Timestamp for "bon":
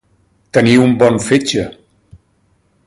1.03-1.21